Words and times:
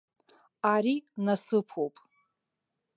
Ари 0.73 0.95
насыԥуп. 1.25 1.95